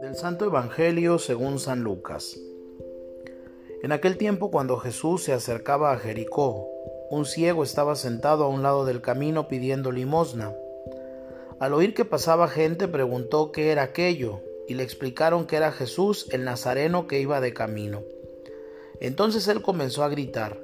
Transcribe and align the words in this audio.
Del 0.00 0.14
Santo 0.14 0.46
Evangelio 0.46 1.18
según 1.18 1.58
San 1.58 1.82
Lucas. 1.82 2.38
En 3.82 3.92
aquel 3.92 4.16
tiempo 4.16 4.50
cuando 4.50 4.78
Jesús 4.78 5.24
se 5.24 5.34
acercaba 5.34 5.92
a 5.92 5.98
Jericó, 5.98 6.68
un 7.10 7.26
ciego 7.26 7.64
estaba 7.64 7.96
sentado 7.96 8.44
a 8.44 8.48
un 8.48 8.62
lado 8.62 8.86
del 8.86 9.02
camino 9.02 9.48
pidiendo 9.48 9.92
limosna. 9.92 10.54
Al 11.58 11.74
oír 11.74 11.92
que 11.92 12.06
pasaba 12.06 12.48
gente 12.48 12.88
preguntó 12.88 13.52
qué 13.52 13.72
era 13.72 13.82
aquello, 13.82 14.40
y 14.68 14.74
le 14.74 14.82
explicaron 14.82 15.46
que 15.46 15.56
era 15.56 15.72
Jesús 15.72 16.28
el 16.32 16.44
Nazareno 16.44 17.06
que 17.06 17.20
iba 17.20 17.40
de 17.42 17.52
camino. 17.52 18.02
Entonces 19.00 19.48
él 19.48 19.60
comenzó 19.60 20.02
a 20.02 20.08
gritar, 20.08 20.58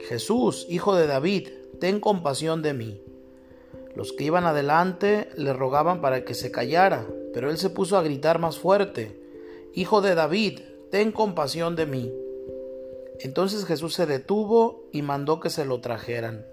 Jesús, 0.00 0.66
hijo 0.68 0.94
de 0.94 1.06
David, 1.06 1.48
ten 1.80 2.00
compasión 2.00 2.60
de 2.62 2.74
mí. 2.74 3.02
Los 3.94 4.12
que 4.12 4.24
iban 4.24 4.44
adelante 4.44 5.28
le 5.36 5.52
rogaban 5.52 6.00
para 6.00 6.24
que 6.24 6.34
se 6.34 6.50
callara, 6.50 7.06
pero 7.34 7.50
él 7.50 7.58
se 7.58 7.70
puso 7.70 7.96
a 7.96 8.02
gritar 8.02 8.38
más 8.38 8.58
fuerte, 8.58 9.22
Hijo 9.74 10.02
de 10.02 10.14
David, 10.14 10.60
ten 10.90 11.12
compasión 11.12 11.76
de 11.76 11.86
mí. 11.86 12.12
Entonces 13.20 13.64
Jesús 13.64 13.94
se 13.94 14.04
detuvo 14.04 14.84
y 14.92 15.00
mandó 15.00 15.40
que 15.40 15.48
se 15.48 15.64
lo 15.64 15.80
trajeran. 15.80 16.44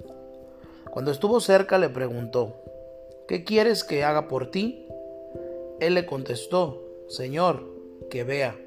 Cuando 0.90 1.12
estuvo 1.12 1.42
cerca 1.42 1.78
le 1.78 1.90
preguntó, 1.90 2.62
¿qué 3.28 3.44
quieres 3.44 3.84
que 3.84 4.06
haga 4.06 4.30
por 4.30 4.52
ti? 4.52 4.88
Él 5.82 5.96
le 5.96 6.06
contestó, 6.06 6.82
Señor, 7.10 7.66
que 8.10 8.24
vea. 8.24 8.58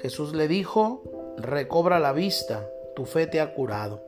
Jesús 0.00 0.32
le 0.32 0.48
dijo, 0.48 1.02
recobra 1.36 2.00
la 2.00 2.14
vista, 2.14 2.70
tu 2.96 3.04
fe 3.04 3.26
te 3.26 3.42
ha 3.42 3.52
curado. 3.52 4.02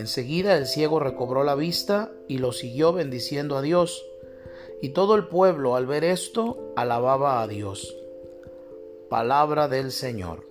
Enseguida 0.00 0.56
el 0.56 0.66
ciego 0.66 0.98
recobró 0.98 1.44
la 1.44 1.54
vista 1.54 2.10
y 2.26 2.38
lo 2.38 2.52
siguió 2.52 2.94
bendiciendo 2.94 3.58
a 3.58 3.60
Dios. 3.60 4.02
Y 4.80 4.90
todo 4.90 5.14
el 5.14 5.26
pueblo 5.26 5.76
al 5.76 5.86
ver 5.86 6.04
esto 6.04 6.72
alababa 6.74 7.42
a 7.42 7.46
Dios. 7.46 7.94
Palabra 9.10 9.68
del 9.68 9.92
Señor. 9.92 10.46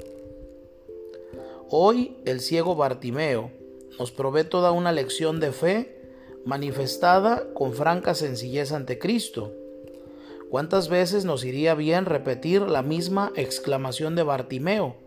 Hoy 1.68 2.18
el 2.26 2.42
ciego 2.42 2.76
Bartimeo 2.76 3.50
nos 3.98 4.12
provee 4.12 4.44
toda 4.44 4.72
una 4.72 4.92
lección 4.92 5.40
de 5.40 5.52
fe 5.52 6.00
manifestada 6.46 7.52
con 7.56 7.74
franca 7.74 8.14
sencillez 8.14 8.72
ante 8.72 9.00
Cristo. 9.00 9.52
¿Cuántas 10.52 10.90
veces 10.90 11.26
nos 11.26 11.44
iría 11.44 11.74
bien 11.74 12.06
repetir 12.06 12.62
la 12.62 12.84
misma 12.84 13.32
exclamación 13.36 14.16
de 14.16 14.22
Bartimeo? 14.22 14.98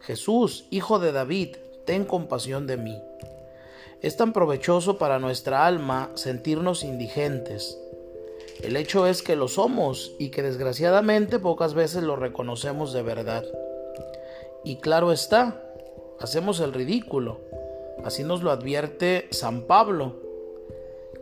Jesús, 0.00 0.64
hijo 0.70 0.98
de 0.98 1.12
David, 1.12 1.56
ten 1.84 2.06
compasión 2.06 2.66
de 2.66 2.78
mí. 2.78 2.98
Es 4.02 4.16
tan 4.16 4.32
provechoso 4.32 4.98
para 4.98 5.20
nuestra 5.20 5.64
alma 5.64 6.10
sentirnos 6.14 6.82
indigentes. 6.82 7.78
El 8.60 8.74
hecho 8.74 9.06
es 9.06 9.22
que 9.22 9.36
lo 9.36 9.46
somos 9.46 10.16
y 10.18 10.30
que 10.30 10.42
desgraciadamente 10.42 11.38
pocas 11.38 11.74
veces 11.74 12.02
lo 12.02 12.16
reconocemos 12.16 12.92
de 12.92 13.02
verdad. 13.02 13.44
Y 14.64 14.76
claro 14.76 15.12
está, 15.12 15.62
hacemos 16.18 16.58
el 16.58 16.72
ridículo. 16.72 17.38
Así 18.02 18.24
nos 18.24 18.42
lo 18.42 18.50
advierte 18.50 19.28
San 19.30 19.62
Pablo. 19.62 20.16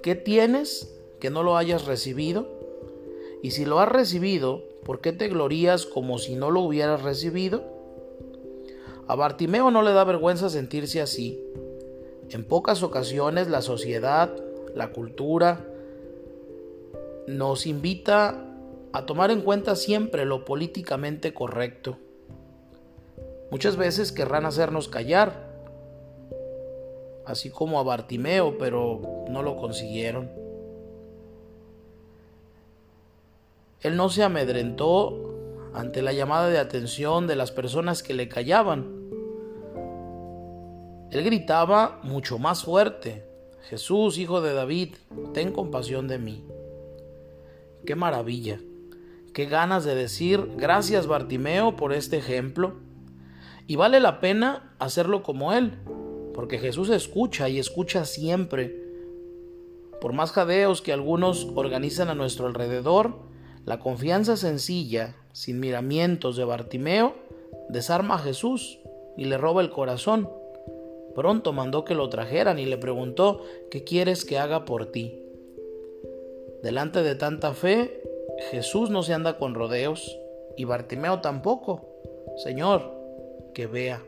¿Qué 0.03 0.15
tienes 0.15 0.91
que 1.21 1.29
no 1.29 1.43
lo 1.43 1.59
hayas 1.59 1.85
recibido? 1.85 2.49
Y 3.43 3.51
si 3.51 3.67
lo 3.67 3.81
has 3.81 3.91
recibido, 3.91 4.65
¿por 4.87 5.03
qué 5.03 5.13
te 5.13 5.29
glorías 5.29 5.85
como 5.85 6.17
si 6.17 6.35
no 6.35 6.51
lo 6.51 6.61
hubieras 6.61 7.03
recibido? 7.03 7.63
A 9.07 9.15
Bartimeo 9.17 9.71
no 9.71 9.83
le 9.83 9.93
da 9.93 10.05
vergüenza 10.05 10.49
sentirse 10.49 11.03
así. 11.03 11.45
En 12.31 12.45
pocas 12.45 12.83
ocasiones 12.85 13.49
la 13.49 13.61
sociedad, 13.61 14.31
la 14.75 14.93
cultura, 14.93 15.67
nos 17.27 17.67
invita 17.67 18.47
a 18.93 19.07
tomar 19.07 19.31
en 19.31 19.43
cuenta 19.43 19.75
siempre 19.75 20.25
lo 20.25 20.45
políticamente 20.45 21.35
correcto. 21.35 21.99
Muchas 23.51 23.77
veces 23.77 24.13
querrán 24.13 24.47
hacernos 24.47 24.89
callar, 24.89 25.51
así 27.27 27.51
como 27.51 27.81
a 27.81 27.83
Bartimeo, 27.83 28.59
pero 28.59 29.25
no 29.29 29.43
lo 29.43 29.57
consiguieron. 29.57 30.31
Él 33.81 33.97
no 33.97 34.09
se 34.09 34.23
amedrentó 34.23 35.35
ante 35.75 36.03
la 36.03 36.13
llamada 36.13 36.49
de 36.49 36.59
atención 36.59 37.27
de 37.27 37.35
las 37.35 37.51
personas 37.51 38.03
que 38.05 38.15
le 38.15 38.29
callaban. 38.29 39.00
Él 41.11 41.25
gritaba 41.25 42.01
mucho 42.03 42.39
más 42.39 42.65
fuerte, 42.65 43.25
Jesús, 43.71 44.19
hijo 44.19 44.41
de 44.41 44.53
David, 44.53 44.95
ten 45.33 45.53
compasión 45.53 46.09
de 46.09 46.19
mí. 46.19 46.45
Qué 47.87 47.95
maravilla, 47.95 48.61
qué 49.33 49.47
ganas 49.47 49.85
de 49.85 49.95
decir 49.95 50.55
gracias 50.57 51.07
Bartimeo 51.07 51.77
por 51.77 51.93
este 51.93 52.17
ejemplo. 52.17 52.75
Y 53.67 53.77
vale 53.77 54.01
la 54.01 54.19
pena 54.19 54.75
hacerlo 54.81 55.23
como 55.23 55.53
él, 55.53 55.79
porque 56.35 56.59
Jesús 56.59 56.91
escucha 56.91 57.49
y 57.49 57.61
escucha 57.61 58.05
siempre. 58.05 58.77
Por 60.01 60.13
más 60.13 60.33
jadeos 60.33 60.83
que 60.83 60.93
algunos 60.93 61.47
organizan 61.55 62.09
a 62.09 62.17
nuestro 62.17 62.47
alrededor, 62.47 63.21
la 63.67 63.79
confianza 63.79 64.37
sencilla, 64.37 65.15
sin 65.33 65.61
miramientos 65.61 66.37
de 66.37 66.45
Bartimeo, 66.45 67.15
desarma 67.69 68.17
a 68.17 68.19
Jesús 68.19 68.81
y 69.17 69.27
le 69.27 69.39
roba 69.39 69.63
el 69.63 69.71
corazón. 69.71 70.40
Pronto 71.15 71.53
mandó 71.53 71.85
que 71.85 71.95
lo 71.95 72.09
trajeran 72.09 72.59
y 72.59 72.67
le 72.67 72.79
preguntó, 72.79 73.43
¿qué 73.71 73.85
quieres 73.85 74.25
que 74.25 74.39
haga 74.39 74.65
por 74.65 74.87
ti? 74.87 75.23
Delante 76.63 77.03
de 77.03 77.15
tanta 77.15 77.55
fe, 77.55 78.03
Jesús 78.51 78.91
no 78.91 79.03
se 79.03 79.15
anda 79.15 79.39
con 79.39 79.55
rodeos 79.55 80.19
y 80.57 80.65
Bartimeo 80.65 81.21
tampoco. 81.21 81.87
Señor, 82.37 82.93
que 83.55 83.67
vea. 83.67 84.05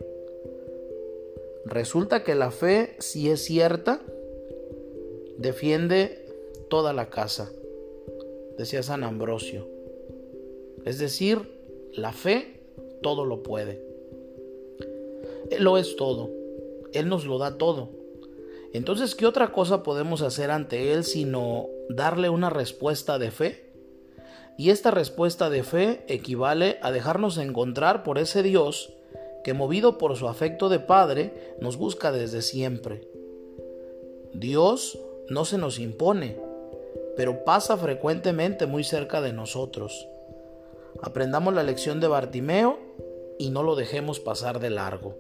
Resulta 1.65 2.25
que 2.25 2.35
la 2.35 2.51
fe, 2.51 2.97
si 2.99 3.31
es 3.31 3.45
cierta, 3.45 4.01
defiende 5.39 6.27
toda 6.69 6.93
la 6.93 7.09
casa, 7.09 7.51
decía 8.59 8.83
San 8.83 9.05
Ambrosio. 9.05 9.67
Es 10.85 10.99
decir, 10.99 11.39
la 11.93 12.13
fe 12.13 12.61
todo 13.03 13.25
lo 13.25 13.43
puede. 13.43 13.83
Él 15.51 15.65
lo 15.65 15.79
es 15.79 15.97
todo. 15.97 16.42
Él 16.95 17.09
nos 17.09 17.25
lo 17.25 17.39
da 17.39 17.59
todo. 17.59 17.91
Entonces, 18.73 19.15
¿qué 19.15 19.27
otra 19.27 19.53
cosa 19.53 19.83
podemos 19.83 20.23
hacer 20.23 20.51
ante 20.51 20.93
Él 20.93 21.05
sino 21.05 21.67
darle 21.91 22.31
una 22.31 22.49
respuesta 22.49 23.19
de 23.19 23.31
fe? 23.31 23.73
Y 24.57 24.71
esta 24.71 24.91
respuesta 24.91 25.51
de 25.51 25.63
fe 25.63 26.05
equivale 26.09 26.79
a 26.83 26.91
dejarnos 26.91 27.39
encontrar 27.39 28.03
por 28.03 28.19
ese 28.19 28.43
Dios 28.43 28.95
que 29.45 29.55
movido 29.55 29.99
por 29.99 30.17
su 30.17 30.29
afecto 30.29 30.69
de 30.69 30.79
Padre 30.79 31.55
nos 31.61 31.77
busca 31.77 32.13
desde 32.13 32.43
siempre. 32.43 33.09
Dios 34.33 34.99
no 35.29 35.45
se 35.45 35.59
nos 35.59 35.79
impone, 35.79 36.39
pero 37.17 37.45
pasa 37.45 37.77
frecuentemente 37.77 38.67
muy 38.67 38.85
cerca 38.85 39.21
de 39.21 39.33
nosotros. 39.33 40.09
Aprendamos 41.03 41.53
la 41.55 41.63
lección 41.63 42.01
de 42.01 42.09
Bartimeo 42.09 42.79
y 43.39 43.51
no 43.51 43.63
lo 43.63 43.75
dejemos 43.75 44.21
pasar 44.21 44.61
de 44.61 44.71
largo. 44.71 45.17